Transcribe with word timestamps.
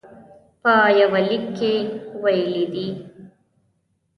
په 0.61 0.73
یوه 0.99 1.19
لیک 1.27 1.45
کې 1.57 1.73
ویلي 2.23 2.63
دي. 2.73 2.87